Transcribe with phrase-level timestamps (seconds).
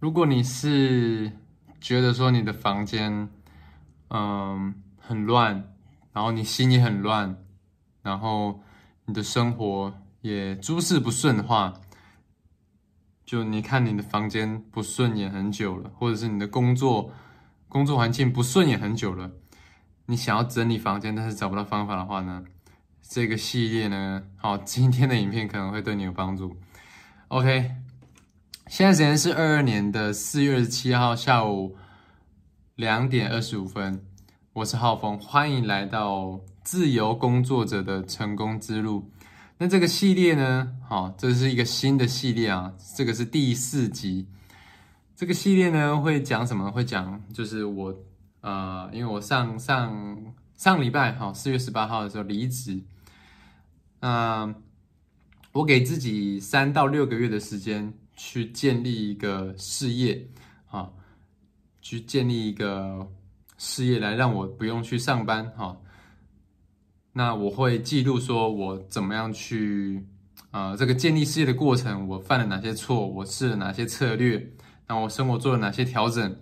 [0.00, 1.30] 如果你是
[1.78, 3.28] 觉得说你的房间，
[4.08, 5.74] 嗯，很乱，
[6.14, 7.36] 然后你心也很乱，
[8.02, 8.62] 然后
[9.04, 9.92] 你的生活
[10.22, 11.74] 也诸事不顺的话，
[13.26, 17.12] 就你看你的房间不顺眼很久了，或者是你的工作
[17.68, 19.30] 工作环境不顺眼很久了，
[20.06, 22.42] 你想要整理房间，但是找不到方法的话呢，
[23.02, 26.56] 这个系列呢，好，今天的影片可能会对你有帮助。
[27.28, 27.70] OK，
[28.70, 31.76] 现在时间是二二年的四月二十七号下午
[32.76, 34.00] 两点二十五分，
[34.52, 39.10] 我是浩峰，欢迎来到自由工作者的成功之路。
[39.58, 44.28] 那这个系列呢，好，这是一个新的系列啊，这个是第四集。
[45.16, 46.70] 这个系列呢会讲什么？
[46.70, 47.92] 会讲就是我
[48.40, 52.80] 呃，因为我上上上礼拜哈四月十八号的时候离职，
[53.98, 54.54] 嗯，
[55.50, 57.92] 我给自己三到六个月的时间
[58.22, 60.28] 去建立一个事业
[60.68, 60.92] 啊，
[61.80, 63.10] 去建立一个
[63.56, 65.74] 事业来让我不用去上班哈。
[67.14, 70.06] 那我会记录说我怎么样去
[70.50, 74.36] 啊这个建立事业的过程，我犯了哪些错，我试了哪些策略，
[74.86, 76.36] 然后我生活做了哪些调整，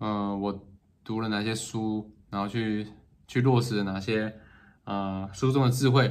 [0.00, 0.66] 嗯，我
[1.04, 2.86] 读了哪些书，然后去
[3.28, 4.34] 去落实了哪些
[4.84, 6.10] 啊书中的智慧，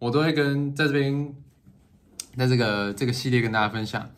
[0.00, 1.32] 我都会跟在这边，
[2.36, 4.08] 那这个这个系列跟大家分享。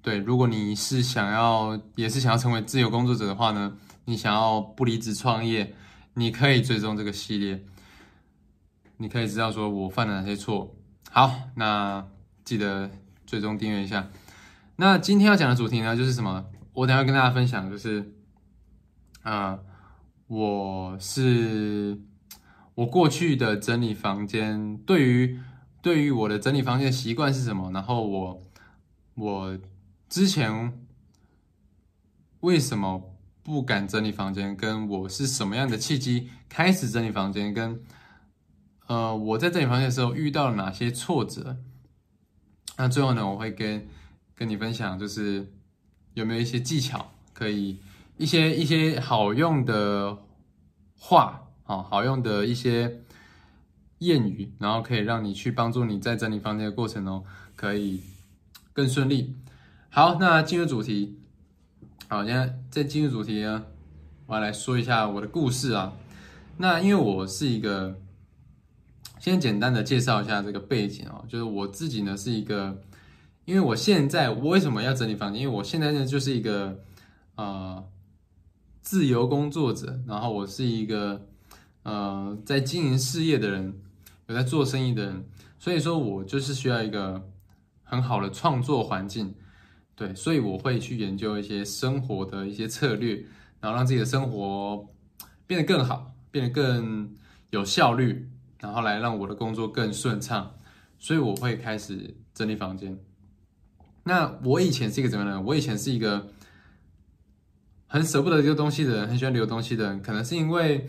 [0.00, 5.74] 对，如果你是想要也是想要成为自由工作者的话呢，你想要不离职创业。
[6.16, 7.64] 你可以追踪这个系列，
[8.98, 10.76] 你可以知道说我犯了哪些错。
[11.10, 12.06] 好，那
[12.44, 12.88] 记得
[13.26, 14.08] 追踪订阅一下。
[14.76, 16.44] 那今天要讲的主题呢，就是什么？
[16.72, 18.12] 我等下跟大家分享，就是
[19.22, 19.58] 啊，
[20.28, 22.00] 我是
[22.76, 25.40] 我过去的整理房间，对于
[25.84, 27.70] 对于我的整理房间的习惯是什么？
[27.72, 28.42] 然后我
[29.16, 29.58] 我
[30.08, 30.82] 之前
[32.40, 33.10] 为什么？
[33.42, 37.78] 不敢整理房间，跟我是什么样的契机开始整理房间，跟
[38.86, 41.58] 呃我在整理房间的时候遇到了哪些挫折？
[42.78, 43.86] 那最后呢，我会跟
[44.34, 45.52] 跟你分享，就是
[46.14, 47.78] 有没有一些技巧，可以
[48.16, 50.16] 一些一些好用的
[50.98, 53.03] 话啊，好用的一些
[54.04, 57.24] 谚语，然后可以让你去帮助你在整理房间的过程中
[57.56, 58.00] 可以
[58.72, 59.34] 更顺利。
[59.90, 61.18] 好，那进入主题。
[62.08, 63.64] 好，现在在进入主题呢，
[64.26, 65.92] 我要来说一下我的故事啊。
[66.58, 67.98] 那因为我是一个，
[69.18, 72.80] 先简单的介绍一下这个背景哦，就是我自己呢是一个，
[73.46, 75.42] 因为我现在我为什么要整理房间？
[75.42, 76.78] 因为我现在呢就是一个
[77.36, 77.82] 呃
[78.82, 81.26] 自由工作者，然后我是一个
[81.84, 83.74] 呃在经营事业的人，
[84.26, 85.24] 有在做生意的人，
[85.58, 87.30] 所以说我就是需要一个
[87.82, 89.34] 很好的创作环境。
[89.96, 93.14] 对，所以我会去研究一些生活的一些策略，
[93.60, 94.88] 然后让自己的生活
[95.46, 97.14] 变得更好，变得更
[97.50, 100.56] 有效率，然后来让我的工作更顺畅。
[100.98, 102.98] 所以我会开始整理房间。
[104.02, 105.42] 那我以前是一个怎么样呢？
[105.46, 106.30] 我以前是一个
[107.86, 110.02] 很舍不得丢东西的人，很喜欢留东西的人。
[110.02, 110.88] 可能是因为，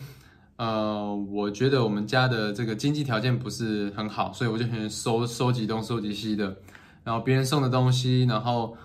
[0.58, 6.58] 呃，我觉得我们家的这个经济条件不是很好，所以我就很收收集东收集西的，
[7.04, 8.76] 然后别人送的东西，然后。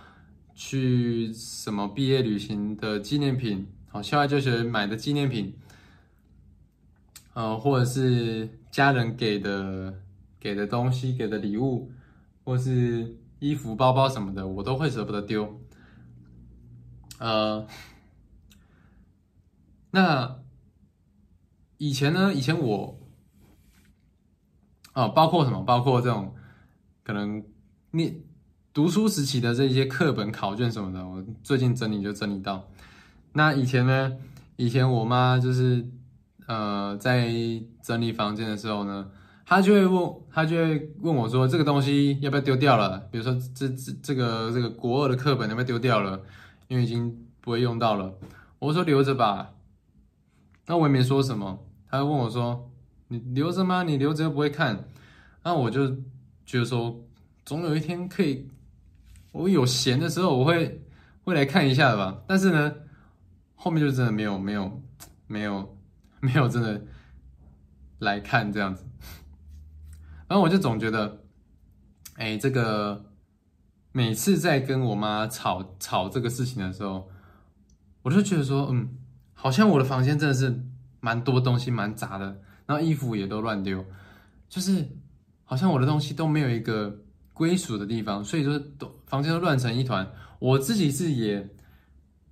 [0.52, 5.56] 去什么毕业旅行的纪念品，好校外教学买的纪念品，
[7.32, 9.94] 呃，或者是家人给的
[10.38, 11.90] 给的东西、给的礼物，
[12.44, 15.58] 或是衣服、包包什么的，我都会舍不得丢。
[17.18, 17.66] 呃，
[19.92, 20.39] 那
[21.80, 22.34] 以前呢？
[22.34, 23.00] 以前我，
[24.92, 25.62] 哦，包括什么？
[25.62, 26.34] 包括这种
[27.02, 27.42] 可能
[27.92, 28.22] 你。
[28.72, 32.68] 读书时期的这些课本、考卷什么的，我最近整理就整理到。
[33.32, 34.16] 那以前呢？
[34.54, 35.84] 以前我妈就是
[36.46, 37.28] 呃在
[37.82, 39.10] 整理房间的时候呢，
[39.44, 42.96] 她就会问，她就会问我说：“这个东西要不要丢掉了？
[43.10, 46.22] 比如说这这这个这个国二的课本要不要丢掉了？
[46.68, 48.14] 因为已经不会用到了。”
[48.60, 49.54] 我说：“留着吧。”
[50.68, 51.58] 那我也没说什么。
[51.90, 52.70] 他就问我说
[53.08, 53.82] ：“你留着吗？
[53.82, 54.84] 你留着又不会看。”
[55.42, 55.88] 那我就
[56.46, 57.02] 觉得说，
[57.44, 58.48] 总有一天可以。
[59.32, 60.84] 我有闲的时候，我会
[61.22, 62.22] 会来看一下的吧。
[62.26, 62.74] 但是呢，
[63.54, 64.82] 后面就真的没有没有
[65.26, 65.76] 没有
[66.20, 66.82] 没有真的
[68.00, 68.84] 来看这样子。
[70.26, 71.22] 然后我就总觉得，
[72.14, 73.04] 哎，这个
[73.92, 77.08] 每次在跟我妈吵吵这个事情的时候，
[78.02, 78.96] 我就觉得说，嗯，
[79.32, 80.60] 好像我的房间真的是
[81.00, 82.26] 蛮多东西，蛮杂的，
[82.66, 83.84] 然后衣服也都乱丢，
[84.48, 84.86] 就是
[85.44, 86.96] 好像我的东西都没有一个。
[87.32, 90.06] 归属的地方，所以说都房间都乱成一团。
[90.40, 91.48] 我自己是也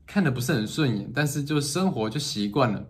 [0.04, 2.86] 看的不是很顺眼，但是就生活就习惯了，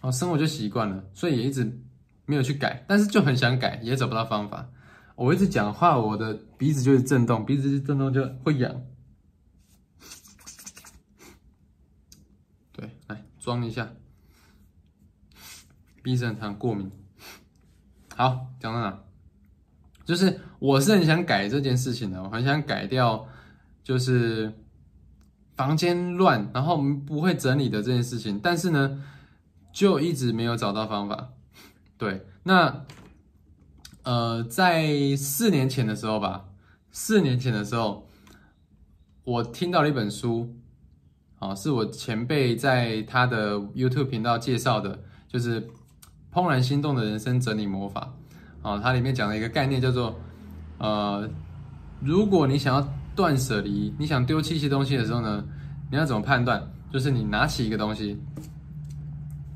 [0.00, 1.80] 哦，生活就习惯了，所以也一直
[2.24, 4.68] 没有去改，但是就很想改，也找不到方法。
[5.14, 8.82] 我一直讲话，我的鼻子就是震动，鼻子震动就会痒。
[12.72, 13.88] 对，来装一下，
[16.02, 16.90] 鼻子很疼，过敏。
[18.16, 18.98] 好，讲到哪？
[20.04, 23.28] 就是我是很想改这件事情的，我很想改掉，
[23.84, 24.52] 就是
[25.54, 28.40] 房间乱，然后不会整理的这件事情。
[28.42, 29.04] 但是呢，
[29.72, 31.34] 就一直没有找到方法。
[31.98, 32.86] 对，那
[34.04, 36.46] 呃，在四年前的时候吧，
[36.90, 38.08] 四年前的时候，
[39.24, 40.56] 我听到了一本书，
[41.38, 45.60] 啊，是我前辈在他的 YouTube 频道介绍的，就是
[46.32, 48.12] 《怦然心动的人生整理魔法》。
[48.68, 50.18] 啊，它里面讲了一个概念，叫做，
[50.78, 51.28] 呃，
[52.00, 55.44] 如果你想要断舍离，你想丢弃一些东西的时候呢，
[55.90, 56.62] 你要怎么判断？
[56.92, 58.20] 就是你拿起一个东西，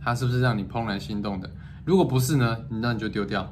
[0.01, 1.51] 它是不是让你怦然心动的？
[1.85, 3.51] 如果不是呢，那你就丢掉。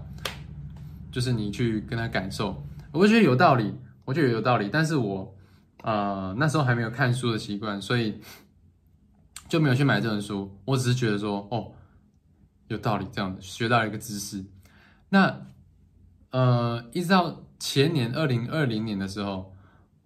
[1.11, 2.63] 就是你去跟他感受，
[2.93, 3.75] 我觉得有道理，
[4.05, 4.71] 我觉得有道理。
[4.73, 5.35] 但是我，
[5.83, 8.21] 呃，那时候还没有看书的习惯，所以
[9.49, 10.57] 就没有去买这本书。
[10.65, 11.73] 我只是觉得说，哦，
[12.71, 14.45] 有道理，这样子学到了一个知识。
[15.09, 15.45] 那，
[16.31, 19.53] 呃，一直到前年二零二零年的时候，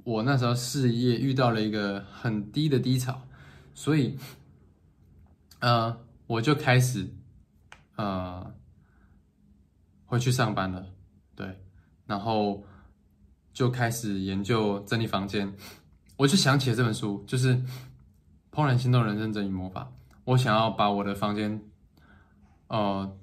[0.03, 3.21] 我那时候事业遇到了一个很低的低潮，
[3.75, 4.19] 所以，
[5.61, 5.95] 呃，
[6.27, 7.15] 我就开始，
[7.97, 8.55] 呃，
[10.07, 10.87] 回去上班了，
[11.37, 11.61] 对，
[12.07, 12.65] 然后
[13.53, 15.55] 就开始研究整理房间，
[16.17, 17.55] 我就想起了这本书，就是
[18.51, 19.83] 《怦然心动人生整理魔法》，
[20.25, 21.63] 我想要把我的房间，
[22.69, 23.17] 呃。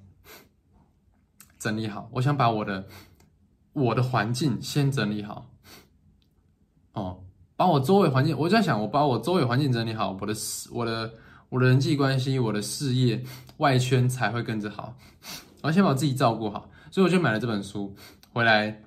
[1.58, 2.84] 整理好，我想把我的
[3.72, 5.48] 我的环境先整理好，
[6.94, 7.22] 哦，
[7.54, 11.14] 把我周围环境，我在想，我把我周围环境整理好，我的事，我的
[11.50, 13.22] 我的人际关系，我的事业
[13.58, 14.96] 外圈才会跟着好。
[15.62, 17.94] 我先把我自己照顾好，所以我就买了这本书
[18.32, 18.82] 回来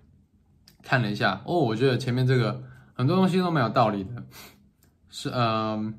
[0.84, 1.42] 看了一下。
[1.46, 2.62] 哦，我觉得前面这个
[2.94, 4.22] 很多东西都蛮有道理的，
[5.08, 5.98] 是嗯，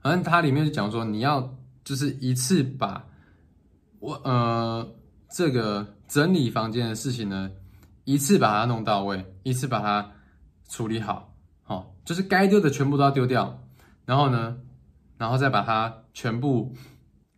[0.00, 3.06] 反正它里面就讲说，你要就是一次把。
[4.00, 4.96] 我呃，
[5.30, 7.48] 这个整理房间的事情呢，
[8.02, 10.10] 一次把它弄到位，一次把它
[10.68, 11.32] 处理好，
[11.62, 13.62] 好，就是该丢的全部都要丢掉，
[14.04, 14.56] 然后呢，
[15.18, 16.74] 然后再把它全部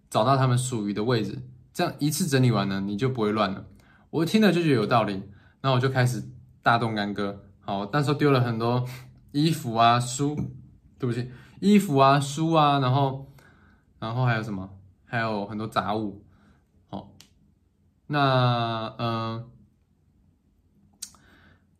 [0.09, 1.39] 找到他们属于的位置，
[1.75, 3.67] 这样一次整理完呢，你就不会乱了。
[4.09, 5.23] 我听了就觉得有道理，
[5.61, 6.25] 那我就开始
[6.63, 8.87] 大动干戈，好，那时候丢了很多
[9.33, 10.35] 衣服啊、书，
[10.99, 11.31] 对不起，
[11.61, 13.31] 衣服啊、书啊，然后，
[13.99, 14.69] 然后还有什么？
[15.05, 16.25] 还有很多杂物。
[16.89, 17.15] 好
[18.07, 19.51] 那嗯，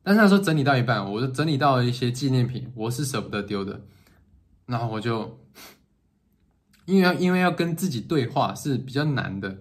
[0.03, 3.81] 但是那时候整理到一半，我就整理到了一些纪念品，我是舍不得丢的。
[4.67, 5.39] 然后我就，
[6.87, 9.59] 因为要因为要跟自己对话是比较难的，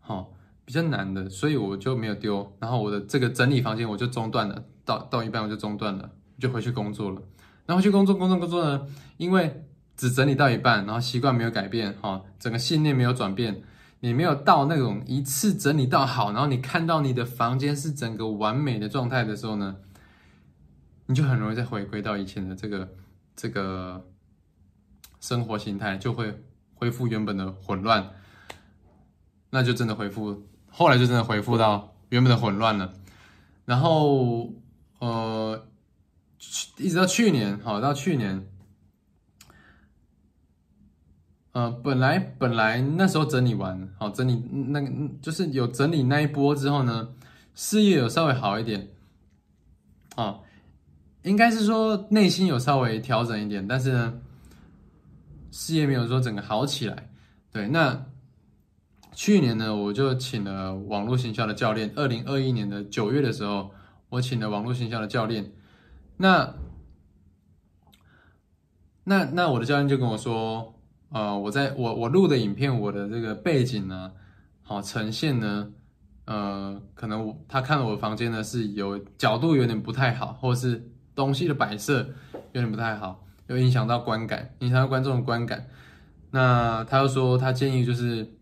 [0.00, 0.32] 好
[0.64, 2.56] 比较难的，所以我就没有丢。
[2.58, 7.20] 然后我的这个整理房间我就中断了，到到一半我就中断了，就回去工作了。
[7.66, 8.86] 然后去工作工作工作呢，
[9.18, 9.67] 因为
[9.98, 13.60] 只整理到一半，然后习惯没有改变，哈，整个信念没有转变。
[13.98, 19.74] 你没有到那种一次整理到好，然后你看到你的房间是整个完美的状态的时候呢，
[21.06, 22.88] 你就很容易再回归到以前的这个
[23.34, 24.06] 这个
[25.18, 26.32] 生活形态，就会
[26.74, 28.08] 恢复原本的混乱，
[29.50, 32.92] 那就真的恢复，后来就真的恢复到原本的混乱了。
[33.64, 34.52] 然后
[35.00, 35.66] 呃，
[36.76, 38.46] 一直到去年，好到去年。
[41.58, 44.36] 呃，本来本来那时候整理完，好整理
[44.68, 44.88] 那个
[45.20, 47.08] 就是有整理那一波之后呢，
[47.52, 48.90] 事业有稍微好一点，
[50.14, 50.38] 啊，
[51.24, 54.20] 应该是说内心有稍微调整一点，但是呢，
[55.50, 57.10] 事业没有说整个好起来。
[57.50, 58.06] 对，那
[59.12, 63.72] 去年呢，我就请了网络行销的教练，二零二一年的九月的时候，
[64.10, 65.50] 我请了网络行销的教练，
[66.18, 66.54] 那
[69.02, 70.76] 那那我的教练就跟我说。
[71.10, 74.12] 呃，我在我我录的影片，我的这个背景呢，
[74.62, 75.70] 好呈现呢，
[76.26, 82.00] 呃，可能他看了我房间呢是有角度有点不太好，或者是东西的摆设
[82.52, 85.66] 有点不太好，有影响到观感，影响到观众的观感。
[86.30, 88.34] 那他又说他建议就是，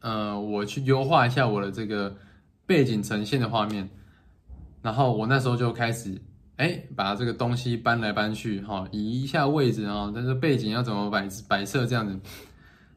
[0.00, 2.14] 呃，我去优化一下我的这个
[2.66, 3.88] 背景呈现的画面，
[4.82, 6.20] 然后我那时候就开始。
[6.56, 12.18] 哎，把这个东西搬来搬去，哈，移一下位置哈，但是背景要怎么摆摆设这样子，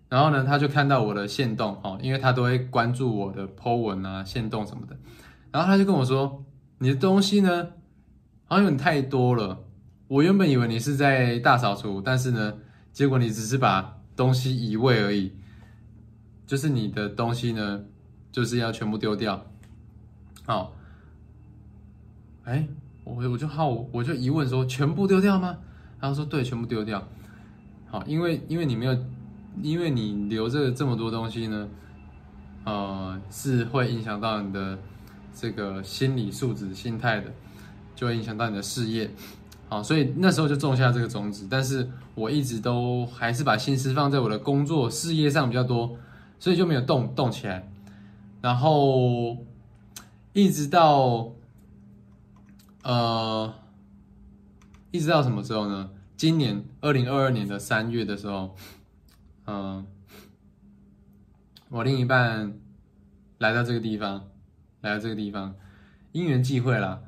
[0.07, 4.95] 然后呢，他就看到我的线动，哈，因为他都会关注我的 po 文啊、线动什么的，
[5.51, 6.45] 然后他就跟我说
[6.79, 7.67] ：“你的东西呢，
[8.45, 9.65] 好像有点太多了。
[10.07, 12.53] 我原本以为你是在大扫除，但是呢，
[12.91, 15.33] 结果你只是把东西移位而已。
[16.47, 17.83] 就是你的东西呢，
[18.31, 19.45] 就是要全部丢掉。
[20.47, 20.73] 好，
[22.43, 22.67] 哎，
[23.15, 25.57] 我我就好，我就疑问说：全部丢掉吗？
[25.99, 27.07] 他说：对，全部丢掉。
[27.89, 28.97] 好，因为因为你没有，
[29.61, 31.67] 因为你留着这么多东西呢。”
[32.65, 34.77] 呃，是会影响到你的
[35.33, 37.31] 这个心理素质、心态的，
[37.95, 39.09] 就会影响到你的事业。
[39.69, 41.47] 好，所以那时候就种下这个种子。
[41.49, 45.95] 但是我一直都还是把心思放在我的工作、事业上比较多，
[46.37, 47.67] 所以就没有动动起来。
[48.41, 49.37] 然后
[50.33, 51.31] 一直到
[52.83, 53.53] 呃，
[54.91, 55.91] 一直到什么时候呢？
[56.17, 58.55] 今年二零二二年的三月的时候，
[59.45, 59.85] 嗯。
[61.71, 62.57] 我另一半
[63.37, 64.27] 来到这个地方，
[64.81, 65.53] 来到这个地方，
[66.13, 66.99] 因缘际会啦，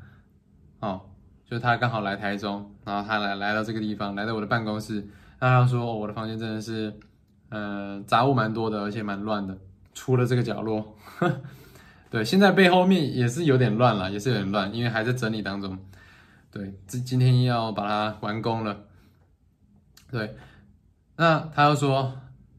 [0.82, 1.02] 哦，
[1.46, 4.98] 就他刚好来台中，然后他来来到这个地方，来到我的办公室，
[5.40, 6.96] 然后他说我的房间真的是，
[7.50, 9.58] 呃，杂物蛮多的，而且蛮乱的，
[9.96, 11.42] 除了这个角落，呵
[12.12, 15.80] 对，现在背后面也是有点乱了，也是有点乱，因为还在整理当中，
[16.52, 18.78] 对，今今天要把它完工了，
[20.12, 20.36] 对，
[21.16, 22.14] 那他又说，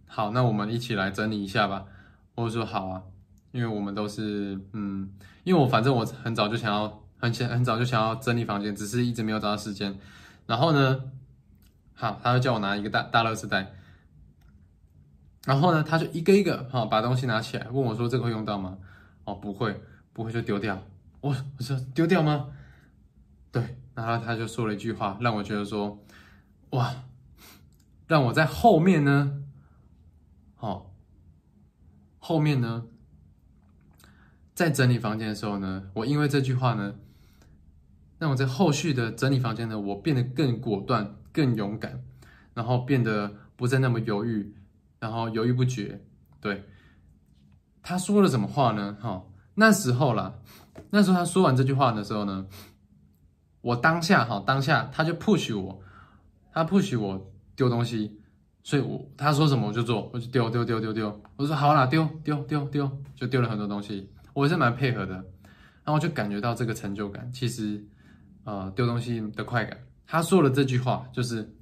[0.06, 1.84] 好，那我们一起来整理一下吧。
[2.34, 3.02] 我说好啊，
[3.50, 5.10] 因为我们都是嗯，
[5.44, 9.94] 因为我反正我很早就想要很想很早就想要整理房间，只是一直没有找到时间。
[10.46, 10.98] 然后呢，
[11.92, 13.74] 好，他就叫我拿一个大大乐圾袋，
[15.44, 18.78] 然后呢，他就一个一个好把东西拿起来，问我说这个会用到吗？
[19.24, 19.80] 哦，不会，
[20.12, 20.82] 不会就丢掉。
[21.20, 22.48] 我我说丢掉吗？
[23.50, 26.04] 对，然后他就说了一句话，让我觉得说
[26.70, 27.04] 哇，
[28.08, 29.42] 让我在后面呢，
[30.56, 30.88] 好。
[32.24, 32.86] 后面呢，
[34.54, 36.94] 在整理房间的时候呢，我因为这句话呢，
[38.20, 42.00] 让我在后续的整理房间呢，我变得更果断、更勇敢，
[42.54, 44.54] 然后变得不再那么犹豫，
[45.00, 46.00] 然后犹豫不决。
[46.40, 46.64] 对，
[47.82, 48.96] 他说了什么话呢？
[49.00, 49.22] 哈，
[49.54, 50.34] 那时候啦，
[50.90, 52.46] 那时候他说完这句话的时候呢，
[53.60, 55.80] 我当下哈，当下他就 push 我，
[56.52, 58.18] 他 push 我丢东西。
[58.64, 61.22] 所以，我他说什么我就做，我就丢丢丢丢丢。
[61.34, 64.08] 我说好啦，丢丢丢丢，就丢了很多东西。
[64.34, 65.14] 我是蛮配合的，
[65.82, 67.28] 然后就感觉到这个成就感。
[67.32, 67.84] 其实，
[68.44, 69.76] 呃，丢东西的快感。
[70.06, 71.52] 他说了这句话，就是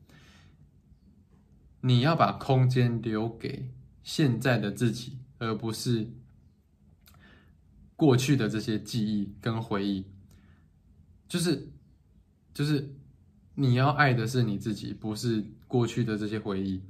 [1.81, 3.71] 你要把空间留给
[4.03, 6.09] 现在的自己，而不是
[7.97, 10.05] 过去的这些记忆跟回忆。
[11.29, 11.69] 就是，
[12.55, 12.95] 就是
[13.55, 16.83] 你要爱的是你自己，不是过去的这些回忆。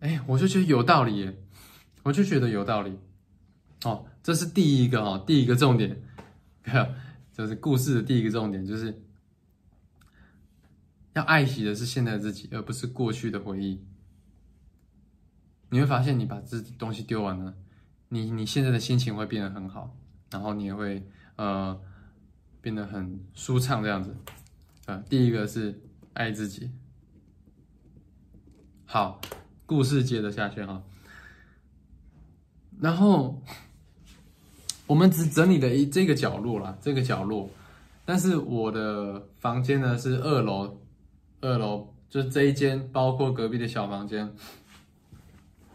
[0.00, 1.36] 哎，我就觉得有道理耶，
[2.02, 2.98] 我就觉得有道理。
[3.84, 6.00] 哦，这是第一个哈，第一个重点，
[7.32, 9.02] 就是故事的第一个重点，就是
[11.12, 13.82] 要爱惜的是现在自己，而不是过去的回忆。
[15.70, 17.54] 你会发现，你把自己东西丢完了，
[18.10, 19.96] 你你现在的心情会变得很好，
[20.30, 21.02] 然后你也会
[21.36, 21.80] 呃
[22.60, 24.14] 变得很舒畅这样子。
[24.86, 25.80] 啊，第一个是
[26.12, 26.70] 爱自己，
[28.84, 29.20] 好。
[29.66, 30.82] 故事接着下去哈，
[32.80, 33.40] 然后
[34.88, 37.48] 我们只整理了一这个角落啦，这个角落，
[38.04, 40.80] 但是我的房间呢是二楼，
[41.40, 44.34] 二楼就是这一间，包括隔壁的小房间，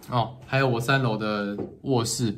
[0.10, 2.38] 哦，还有我三楼的卧室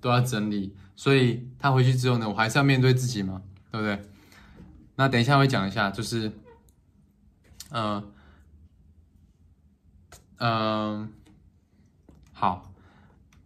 [0.00, 4.02] 都要整理，所以他回去之后呢，我还是要面对自己嘛，对不对？
[4.96, 6.32] 那等一下会讲一下，就是，
[7.70, 8.02] 嗯。
[10.40, 11.12] 嗯，
[12.32, 12.72] 好，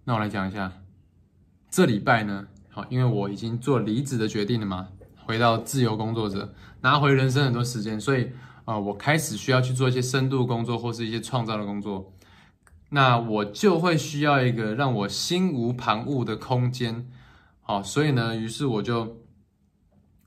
[0.05, 0.71] 那我来讲一下，
[1.71, 4.89] 这礼拜呢，好，因为我已经做离职的决定了嘛，
[5.25, 6.53] 回到自由工作者，
[6.83, 8.31] 拿回人生很多时间，所以
[8.67, 12.13] 啊，我开始需要去做一些深度工作或是一些创造的工作，
[12.93, 17.11] 那我就会需要一个让我心无旁骛的空间，
[17.61, 19.17] 好，所以呢，于是我就，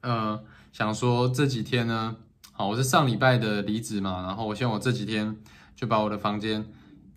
[0.01, 2.15] 呃，想说这几天呢，
[2.51, 5.37] 好，我是上礼拜的离职嘛，然后我希望我这几天。
[5.77, 6.65] 就把我的房间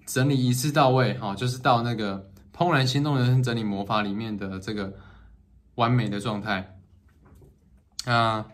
[0.05, 2.29] 整理一次到位，哈，就是到那个
[2.59, 4.93] 《怦然心动人生整理魔法》里面的这个
[5.77, 6.77] 完美的状态。
[8.05, 8.47] 啊，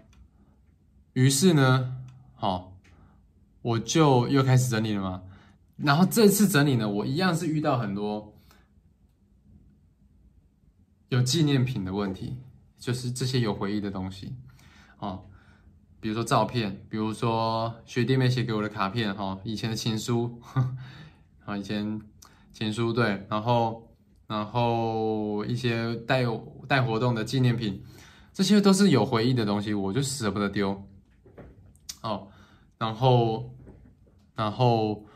[1.15, 1.97] 于是呢，
[2.35, 2.77] 好，
[3.63, 5.23] 我就又开始整理了嘛。
[5.77, 8.35] 然后这次整理呢，我一样是遇到很多
[11.09, 12.37] 有纪念品的问题，
[12.79, 14.35] 就是这些有回忆的东西，
[14.99, 15.25] 哦。
[16.01, 20.39] 比如说照片，比如说学弟妹写给我的卡片，哈，以前的情书，
[21.47, 21.99] 啊， 以前
[22.53, 23.91] 情书对，然后
[24.27, 27.83] 然后一些带有带活动的纪念品，
[28.35, 30.87] 这些都是有回忆的东西，我就舍不得丢。
[32.03, 32.29] 哦，
[32.77, 33.51] 然后，
[34.35, 35.07] 然后，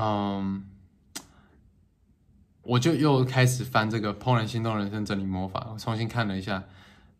[0.00, 0.64] 嗯，
[2.62, 6.62] 我就又开始翻这个《怦然心动人生整理魔法》，我重新看了一下，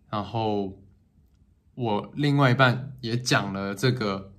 [0.08, 0.78] 然后
[1.74, 4.32] 我另外一半也讲了这个，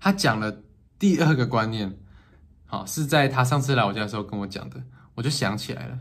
[0.00, 0.64] 他讲了
[0.98, 1.96] 第二个观念。
[2.64, 4.82] 好，是在他上次来我家的时候跟我讲的，
[5.14, 6.00] 我就想起来了。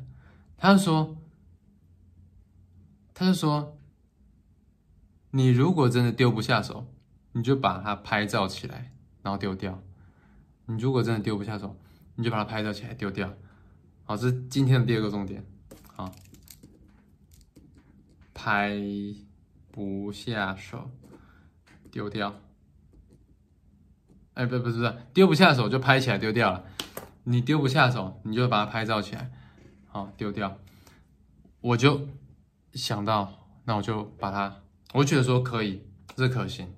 [0.57, 1.15] 他就说，
[3.13, 3.77] 他就说，
[5.29, 6.91] 你如果真的丢不下手，
[7.33, 9.83] 你就把它拍照起来，然后丢掉。
[10.67, 11.77] 你如果真的丢不下手，
[12.15, 13.33] 你就把它拍照起来丢掉。
[14.03, 15.43] 好，这是今天的第二个重点。
[15.87, 16.11] 好，
[18.33, 18.79] 拍
[19.71, 20.89] 不下手，
[21.91, 22.33] 丢掉。
[24.33, 26.65] 哎，不不是不是，丢不下手就拍起来丢掉了。
[27.23, 29.31] 你丢不下手，你就把它拍照起来，
[29.87, 30.59] 好丢掉。
[31.61, 32.07] 我就
[32.73, 34.61] 想到，那我就把它，
[34.93, 35.81] 我觉得说可以，
[36.15, 36.73] 这可行，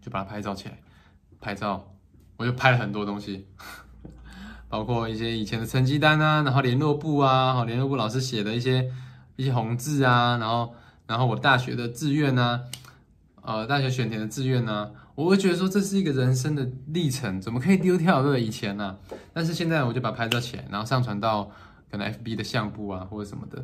[0.00, 0.78] 就把它拍照起来。
[1.40, 1.91] 拍照，
[2.36, 3.46] 我就拍了很多东西，
[4.68, 8.90] 包括一些以前的成绩单啊，然后联络簿啊，好联络簿老师写的一些
[9.36, 10.74] 一些红字啊，然后
[11.06, 12.62] 然后我大学的志愿啊，
[13.42, 14.90] 呃，大学选填的志愿啊。
[15.14, 18.22] 我会觉得说这是一个人生的历程，怎么可以丢掉？
[18.22, 18.96] 对以前呢，
[19.34, 21.50] 但是现在我就把拍照起来，然后上传到
[21.90, 23.58] 可能 FB 的相簿啊或者什么的，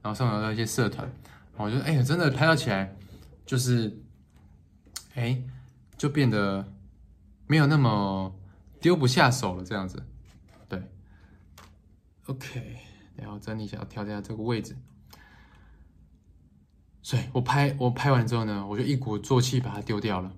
[0.00, 1.10] 然后上传到一些社团，
[1.56, 2.96] 我觉得哎呀，真的拍照起来
[3.44, 3.98] 就是，
[5.16, 5.42] 哎，
[5.98, 6.64] 就变得
[7.52, 8.34] 没有那么
[8.80, 10.02] 丢不下手了这样子。
[10.70, 10.82] 对
[12.24, 12.78] ，OK，
[13.14, 14.74] 然后整理一下，调一下这个位置。
[17.02, 20.32] 所以我拍我拍完之后呢，我就一鼓作气把它丢掉了。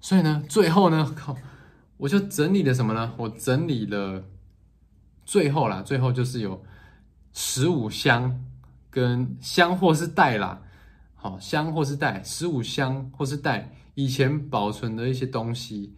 [0.00, 1.34] 所以呢，最后呢， 靠，
[1.96, 3.14] 我就整理了什么呢？
[3.16, 4.22] 我整理了
[5.24, 6.62] 最后啦，最后就是有
[7.32, 8.44] 十五箱
[8.90, 10.60] 跟箱或是袋啦，
[11.14, 15.96] 好箱或是袋，十五箱或是袋，以前保存的一些东西，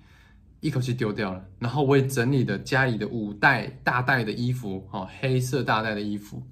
[0.61, 1.45] 一口气丢掉了。
[1.59, 6.43] 然后我也整理了家里的五袋大袋的衣服，哦，黑色大袋的衣服。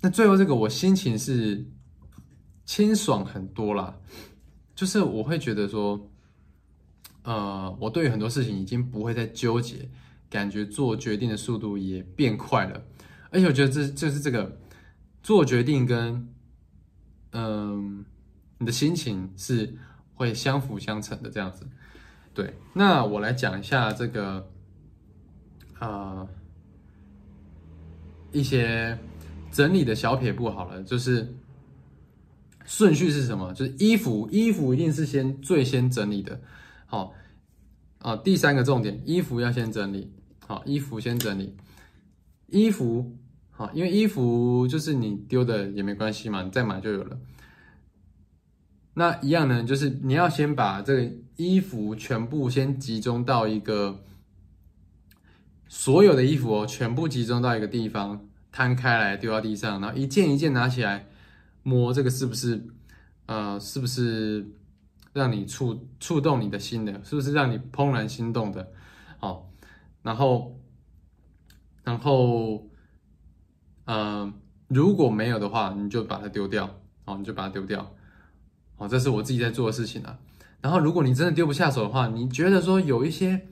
[0.00, 1.66] 那最后这个，我心情是
[2.64, 3.98] 清爽很多啦。
[4.74, 6.10] 就是我会觉得说，
[7.22, 9.88] 呃，我对于很多事情已经不会再纠结，
[10.28, 12.82] 感觉做决定的速度也变快了，
[13.30, 14.58] 而且我觉得这就是这个
[15.22, 16.28] 做决定跟，
[17.32, 18.04] 嗯，
[18.58, 19.78] 你的心情是
[20.14, 21.66] 会相辅相成的这样子。
[22.34, 24.46] 对，那我来讲一下这个，
[25.78, 26.28] 呃，
[28.32, 28.98] 一些
[29.50, 31.34] 整理的小撇步好了，就是。
[32.66, 33.52] 顺序是什么？
[33.52, 36.40] 就是衣服，衣服一定是先最先整理的。
[36.86, 37.12] 好，
[37.98, 40.10] 啊，第三个重点，衣服要先整理。
[40.46, 41.54] 好，衣服先整理。
[42.46, 43.18] 衣服，
[43.50, 47.18] 好，因为衣服就是你丢的也没关系嘛，你再买就有了。
[48.94, 54.02] 那一样呢，就是你要先把这个衣服全部先集中到一个，
[55.68, 61.06] 所有的衣服哦，全部集中到一个地方，摊开来丢到地上，然后一件一件拿起来。
[61.66, 62.62] 摸这个是不是，
[63.24, 64.46] 呃，是不是
[65.14, 66.92] 让你触触动你的心的？
[67.02, 68.70] 是不是让你怦然心动的？
[69.18, 69.50] 好，
[70.02, 70.60] 然后，
[71.82, 72.68] 然后，
[73.86, 74.30] 呃，
[74.68, 76.68] 如果没有的话，你就把它丢掉，
[77.06, 77.94] 好，你就把它丢掉，
[78.76, 80.18] 哦，这是我自己在做的事情啊。
[80.60, 83.48] 然后，如果你真的丢不下手的话，你觉得说有一些，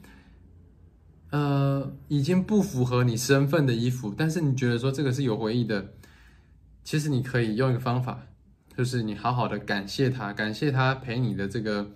[1.30, 5.92] 呃，已经不符合你身份的衣服，但是你觉得说这个是有回忆的。
[6.84, 8.26] 其实你可以用一个方法，
[8.76, 11.88] 就是你好好的感谢他，感谢他陪你的这个，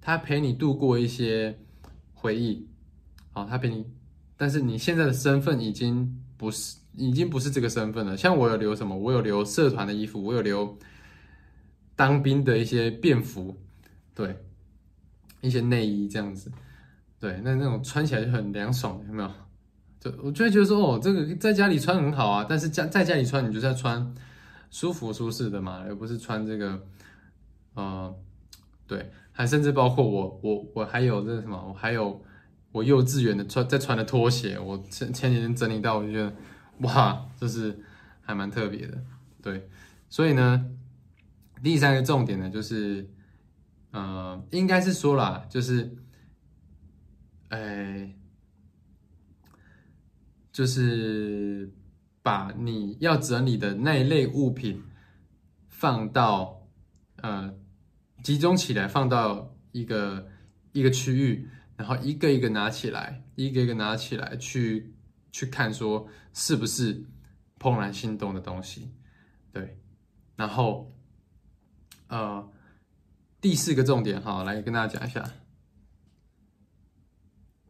[0.00, 1.56] 他陪你度过一些
[2.14, 2.66] 回忆，
[3.32, 3.84] 好，他陪你，
[4.36, 8.16] 但是你现在的身份已经不是，已经不是这个身份了。
[8.16, 8.96] 像我有留什么？
[8.96, 10.76] 我有留社团的衣服，我有留
[12.00, 13.54] 当兵的一些便服，
[14.14, 14.42] 对，
[15.42, 16.50] 一些内衣这样子，
[17.18, 19.30] 对，那那种穿起来就很凉爽，有没有？
[20.00, 24.14] 就我就会觉得说，哦，这个在家里穿很好啊，但是家在家里穿，你就是要穿
[24.70, 26.82] 舒服舒适的嘛，而不是穿这个，
[27.74, 28.14] 呃，
[28.86, 32.24] 对，还甚至包括我，我我还有这什么，我还有
[32.72, 36.32] 我幼稚园的穿在穿的拖鞋，我前前几天整理到，我就觉得，
[36.78, 37.78] 哇，这是
[38.22, 38.96] 还蛮特别的，
[39.42, 39.68] 对，
[40.08, 40.64] 所以呢，
[41.62, 43.08] 第三个重点呢，就是，
[43.90, 45.96] 呃，应该是说啦，就是，
[47.48, 48.16] 哎。
[50.52, 51.72] 就是
[52.22, 54.82] 把你要整理的那一类物品
[55.68, 56.66] 放到
[57.18, 57.54] 呃
[58.24, 60.28] 集中起来，放到一个
[60.72, 64.92] 一个区域，然后一个一个拿起来，一个一个拿起来去
[65.30, 67.06] 去看，说是不是
[67.58, 68.90] 怦然心动的东西，
[69.52, 69.78] 对，
[70.34, 70.92] 然后
[72.10, 72.46] 呃
[73.40, 75.24] 第四个重点哈，来跟大家讲一下，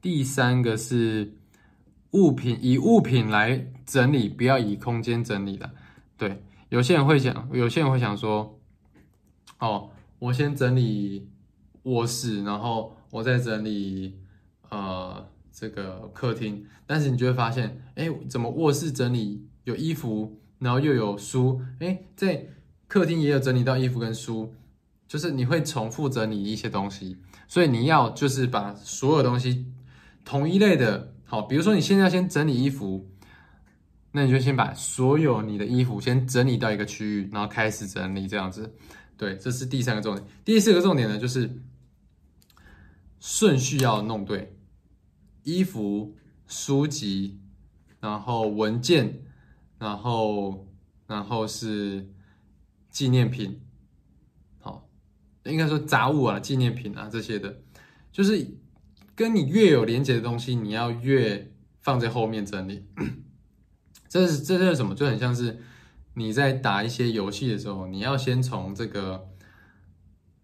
[0.01, 1.37] 第三个是
[2.11, 5.73] 物品，以物品来整理，不要以空间整理了，
[6.19, 8.59] 对，有些人会想，有些人会想说，
[9.61, 11.31] 哦，我先整理
[11.85, 12.97] 卧室，然后。
[13.13, 14.21] 我再整理，
[14.69, 22.47] 呃，这个客厅，但是你就会发现，哎，怎么卧室整理有衣服，然后又有书，哎，在
[22.91, 24.53] 客厅也有整理到衣服跟书，
[25.07, 29.65] 就是你会重复整理一些东西，所以你要就是把所有东西
[30.25, 33.09] 同一类的，好，比如说你现在先整理衣服，
[34.11, 38.75] 那你就先把所有你的衣服先整理到一个区域，然后开始整理这样子，
[39.17, 41.49] 对，这是第三个重点，第四个重点呢就是。
[43.23, 44.57] 顺序要弄对，
[45.43, 47.39] 衣服、书籍，
[48.01, 49.23] 然后文件，
[49.79, 50.67] 然后
[51.07, 52.09] 然后是
[52.91, 53.61] 纪念品，
[54.59, 54.89] 好，
[55.45, 57.63] 应该说杂物啊、纪念品啊这些的，
[58.13, 58.59] 就是
[59.15, 62.85] 跟你越有连接的东西，你要越放在后面整理。
[64.09, 64.95] 这是这是什么？
[64.95, 65.63] 就很像是
[66.15, 69.29] 你在打一些游戏的时候，你要先从这个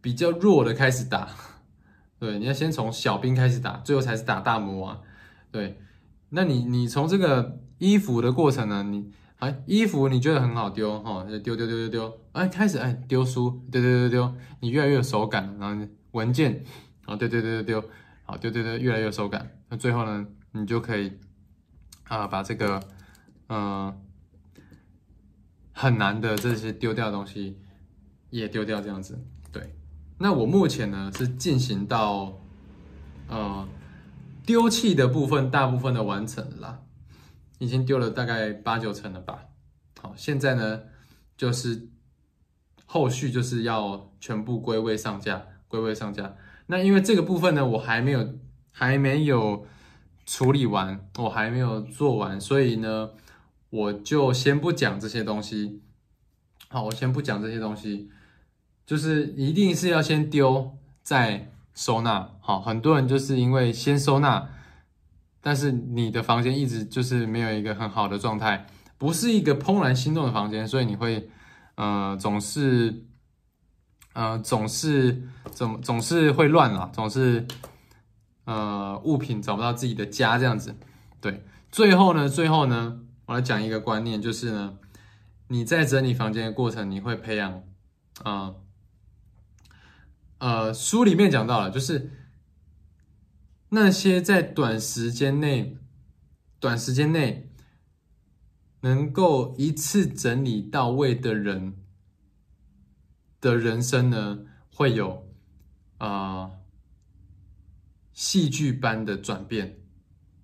[0.00, 1.28] 比较弱的开始打。
[2.18, 5.02] 对，你要先从小兵开始打，最后才是打大魔王。
[5.50, 5.78] 对，
[6.30, 8.82] 那你你从这个衣服的过程呢？
[8.84, 12.18] 你哎，衣服你觉得很好丢哈，就丢丢丢丢丢。
[12.32, 15.54] 哎，开始哎丢书，丢丢丢丢，你越来越有手感。
[15.58, 16.52] 然后文件，
[17.04, 17.88] 然后丢丢丢丢丢，
[18.24, 19.50] 好丢丢丢，越来越有手感。
[19.68, 21.12] 那最后呢，你就可以
[22.04, 22.82] 啊把这个
[23.48, 23.94] 嗯
[25.72, 27.58] 很难的这些丢掉的东西
[28.30, 29.22] 也丢掉，这样子。
[29.52, 29.74] 对
[30.16, 32.40] 那我目前呢是进行到，
[33.28, 33.68] 呃，
[34.46, 36.80] 丢弃的部分大部分的完成了，啦，
[37.58, 39.44] 已经丢了大概八九成了吧。
[40.00, 40.82] 好，现在呢
[41.36, 41.88] 就是
[42.84, 46.36] 后续就是要全部归位上架，归位上架。
[46.66, 48.38] 那因为这个部分呢我还没有
[48.72, 49.66] 还没有
[50.24, 53.10] 处理完，我还没有做完，所以呢
[53.70, 55.82] 我就先不讲这些东西。
[56.68, 58.10] 好，我先不讲这些东西。
[58.84, 64.48] 就是一定是要先丢再收纳，好，很多人就是因为先收纳，
[65.46, 68.66] 但是你的房间一直就是没有一个很好的状态，
[68.98, 71.30] 不是一个怦然心动的房间，所以你会，
[71.76, 73.04] 呃，总是，
[74.12, 77.46] 呃，总是总总是会乱了，总是，
[78.44, 80.74] 呃，物品找不到自己的家这样子，
[81.20, 84.76] 对，最后呢，最后呢，我来讲一个观念，就是呢，
[85.46, 87.62] 你在整理房间的过程，你会培养，
[88.24, 88.52] 啊。
[90.38, 92.10] 呃，书里面讲到了，就是
[93.68, 95.76] 那些在短时间内、
[96.58, 97.50] 短时间内
[98.80, 101.74] 能够一次整理到位的人
[103.40, 105.26] 的人生呢，会有
[105.98, 106.50] 啊
[108.12, 109.78] 戏剧般的转变。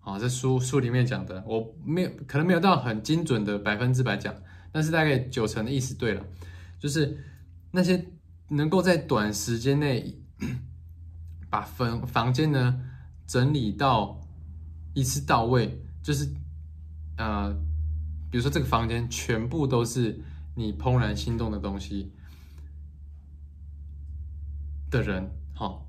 [0.01, 4.35] 啊，这书书里面讲的，我没有可能没有到很精准的百分之百讲，
[4.73, 6.27] 但是大概九成的意思对了，
[6.79, 7.25] 就是
[7.71, 8.07] 那些。
[8.49, 10.21] 能够在短时间内
[11.49, 12.85] 把房房间呢
[13.33, 14.21] 整理到
[14.93, 16.29] 一次到位，就是
[17.17, 17.51] 呃，
[18.31, 20.21] 比如说这个房间全部都是
[20.55, 22.13] 你怦然心动的东西
[24.91, 25.83] 的人，哈，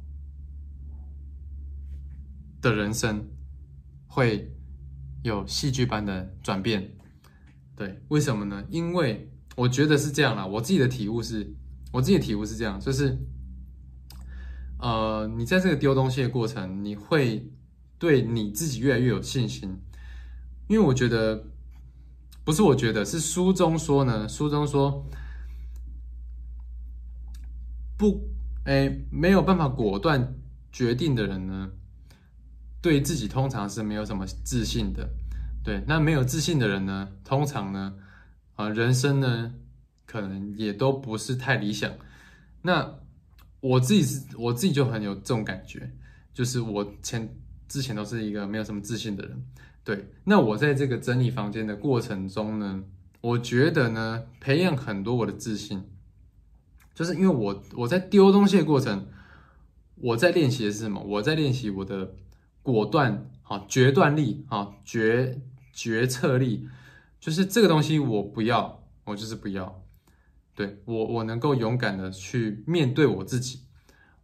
[2.62, 3.28] 的人生
[4.08, 4.50] 会
[5.22, 6.96] 有戏剧般的转变。
[7.76, 8.64] 对，为什么呢？
[8.70, 11.54] 因为我觉得是这样啦，我自己的体悟是。
[11.92, 13.16] 我自己的体悟是这样，就是，
[14.84, 17.50] 呃，你在这个丢东西的过程，你会
[17.98, 19.80] 对你自己越来越有信心，
[20.68, 21.46] 因为我觉得，
[22.44, 25.08] 不是我觉得，是书中说呢，书中说，
[27.98, 28.28] 不，
[28.66, 30.36] 哎，没有办法果断
[30.70, 31.72] 决定的人呢，
[32.82, 35.10] 对自己通常是没有什么自信的，
[35.64, 37.96] 对，那没有自信的人呢，通常呢，
[38.56, 39.54] 啊，人生呢。
[40.06, 41.90] 可能也都不是太理想。
[42.62, 43.00] 那
[43.64, 45.90] 我自己是，我自己就很有这种感觉，
[46.34, 47.34] 就是我前
[47.70, 49.42] 之前都是一个没有什么自信的人。
[49.86, 52.84] 对，那我在这个整理房间的过程中呢，
[53.22, 55.82] 我觉得呢，培养很多我的自信，
[56.94, 59.08] 就是因为我我在丢东西的过程，
[59.96, 61.02] 我在练习的是什么？
[61.02, 62.16] 我在练习我的
[62.62, 66.68] 果断、啊决断力、啊决决策力，
[67.18, 69.83] 就是这个东西我不要，我就是不要。
[70.56, 73.60] 对我，我能够勇敢的去面对我自己，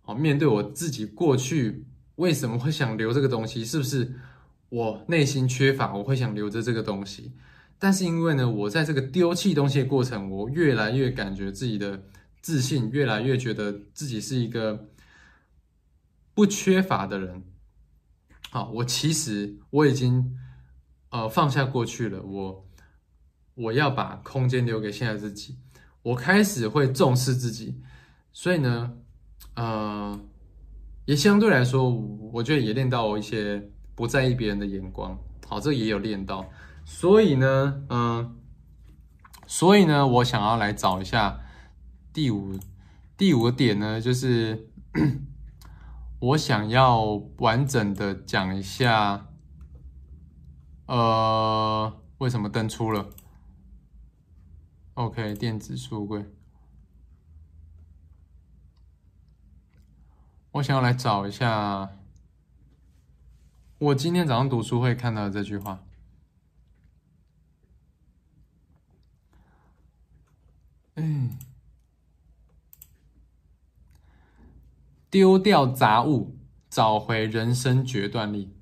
[0.03, 3.65] 哦，面对我自己过去为什么会想留这个东西？
[3.65, 4.13] 是不是
[4.69, 7.33] 我内心缺乏，我会想留着这个东西？
[7.79, 12.03] 但是因为呢，我在这个丢弃东西的过程，我越来越感觉自己的
[12.41, 14.89] 自信，越来越觉得自己是一个
[16.33, 17.43] 不缺乏的人。
[18.51, 20.37] 好，我其实我已经
[21.09, 22.67] 呃放下过去了，我
[23.55, 25.57] 我要把空间留给现在自己，
[26.01, 27.81] 我开始会重视自己，
[28.31, 28.93] 所以呢，
[29.55, 30.19] 呃，
[31.05, 31.89] 也相对来说，
[32.33, 36.49] 我觉得也练到一些不在意别人的眼光，好，这也有练到，
[36.85, 38.35] 所以呢，嗯，
[39.47, 41.39] 所以呢，我想要来找一下
[42.13, 42.57] 第五
[43.17, 44.67] 第五个点呢，就是。
[46.21, 47.03] 我想要
[47.37, 49.27] 完整的讲一下，
[50.85, 53.07] 呃，为什么登出了？
[54.99, 56.25] ？OK，电子书柜。
[60.51, 61.89] 我想要来找一下，
[63.77, 65.81] 我今天早上读书会看到的这句话。
[70.95, 71.37] 嗯。
[75.09, 76.35] 丢掉杂物，
[76.69, 78.53] 找回人生决断力。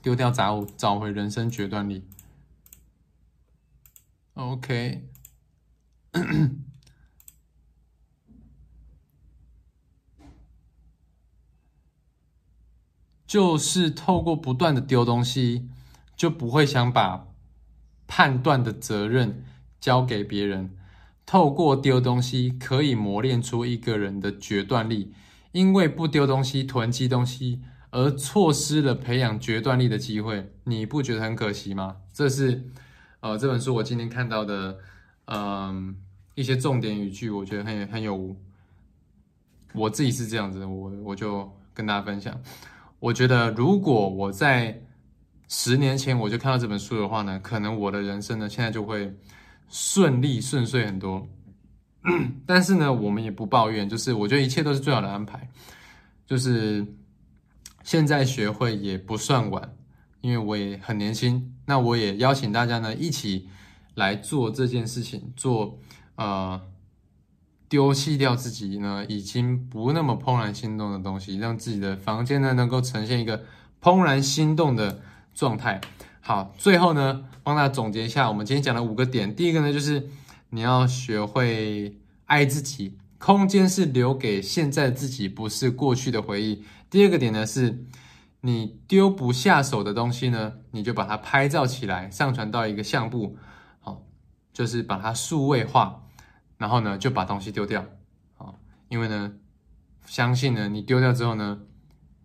[0.00, 2.06] 丢掉杂物，找回人生决断力。
[4.36, 5.08] OK，
[13.26, 15.70] 就是透过不断的丢东西，
[16.14, 17.28] 就不会想把
[18.06, 19.42] 判断的责任
[19.80, 20.76] 交给别人。
[21.24, 25.14] 透过丢东西，可以磨练出一个人的决断力。
[25.52, 31.96] 因为不丢东西、囤积东西，而错失了培养决断力的机会，你不觉得很可惜吗？
[32.12, 32.70] 这是，
[33.28, 34.78] 呃，这本书我今天看到的，
[35.26, 35.96] 嗯，
[36.34, 38.36] 一些重点语句，我觉得很很有，
[39.74, 42.40] 我自己是这样子的，我我就跟大家分享。
[43.00, 44.80] 我觉得如果我在
[45.48, 49.14] 十年前我就看到这本书的话呢，可能我的人生呢，现在就会。
[49.68, 51.26] 顺利顺遂很多，
[52.46, 55.50] 但是呢，我们也不抱怨，就是我觉得一切都是最好的安排。
[56.24, 56.86] 就是
[57.82, 59.76] 现在学会也不算晚，
[60.20, 61.54] 因为我也很年轻。
[61.66, 63.48] 那我也邀请大家呢一起
[63.94, 65.78] 来做这件事情，做
[66.14, 66.60] 呃
[67.68, 73.44] 丢弃掉自己呢已经不那么怦然心动的东西，让自己的房间呢能够呈现一个
[73.82, 75.02] 怦然心动的
[75.34, 75.80] 状态。
[76.20, 79.34] 好，最后呢，帮大家总结一下，我们今天讲了五个点。
[79.34, 80.08] 第一个呢，就是
[80.50, 86.64] 你要学会爱自己，空间是留给现在自己，不是过去的回忆。
[86.90, 87.84] 第二个点呢，是
[88.46, 93.36] 你丢不下手的东西呢，你就把它拍照起来，上传到一个相簿，
[93.80, 94.06] 好，
[94.52, 96.04] 就是把它数位化，
[96.56, 97.84] 然后呢，就把东西丢掉，
[98.36, 99.32] 好，因为呢，
[100.06, 101.62] 相信呢，你丢掉之后呢，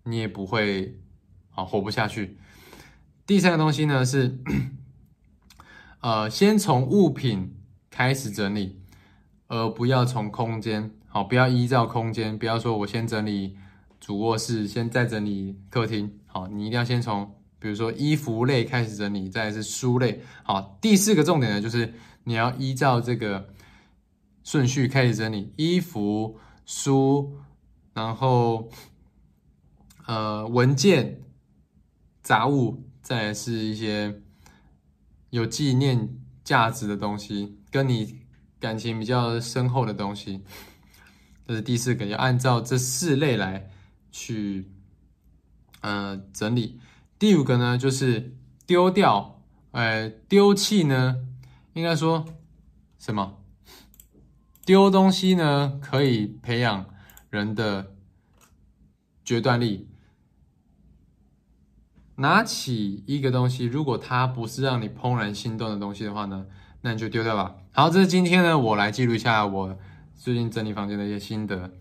[0.03, 1.01] 你也不会
[1.49, 2.37] 好活不下去。
[3.25, 4.43] 第三个东西呢是，
[6.01, 7.57] 呃，先从物品
[7.89, 8.79] 开始整理，
[9.47, 10.91] 而不要从空间。
[11.07, 13.57] 好，不要依照空间，不要说我先整理
[14.01, 16.11] 主卧室，先再整理客厅。
[16.25, 20.21] 好，你一定要先从，比如说衣服类开始整理，再是书类。
[20.43, 21.93] 好，第四个重点呢就是
[22.25, 23.53] 你要依照这个
[24.43, 27.37] 顺序开始整理衣服、书，
[27.93, 28.69] 然后
[30.05, 31.21] 呃文件、
[32.21, 32.83] 杂物。
[33.03, 34.21] 再是一些
[35.31, 38.21] 有纪念价值的东西，跟你
[38.59, 40.39] 感情比较深厚的东西，
[41.45, 43.67] 这是第四个，要按照这四类来
[44.11, 44.71] 去
[45.79, 46.79] 呃整理。
[47.17, 51.17] 第五个呢，就是丢掉，呃，丢弃呢，
[51.73, 52.25] 应该说
[52.99, 53.37] 什么？
[54.65, 56.85] 丢东西呢，可以培养
[57.29, 57.95] 人的
[59.23, 59.87] 决断力。
[62.15, 66.45] 拿起一个东西，如果它不是让你怦然心动的东西的话呢，
[66.81, 67.55] 那你就丢掉吧。
[67.71, 69.77] 好，这是今天呢，我来记录一下我
[70.15, 71.71] 最近整理房间的一些心得，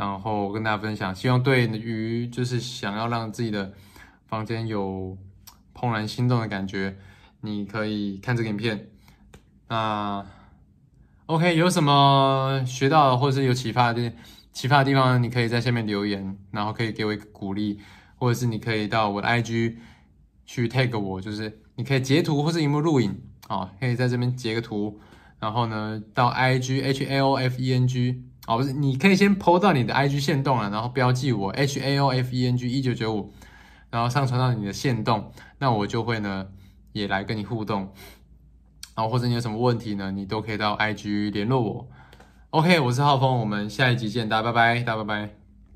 [0.00, 1.14] 然后跟大家分享。
[1.14, 3.74] 希望对于就是想要让自己的
[4.26, 5.18] 房间有
[5.74, 6.96] 怦然心动的感觉，
[7.42, 8.88] 你可以看这个影片。
[9.68, 10.24] 那
[11.26, 14.10] OK，有什么学到的或者是有启发的
[14.52, 17.78] 启发的地方，你可以在下面留言，然后可以给我一个鼓励。
[18.16, 19.76] 或者是你可以到我的 IG
[20.44, 25.00] 去 tag 我，就是你可以截图或是荧幕录影，啊，可以在这边截个图，
[25.38, 32.08] 然后呢到 IG H A O F E N G，好不是，你可以先 po 到你的 IG 线动了，然后标记我 H A O
[32.08, 33.32] F E N G 一九九五，
[33.90, 36.48] 然后上传到你的线动，那我就会呢
[36.90, 37.92] 也来跟你互动，
[38.96, 41.88] 然后或者你有什么问题呢，你都可以到 IG 联络我。
[42.50, 45.39] OK，我是浩峰，我们下一集见，大家拜拜，大家拜拜。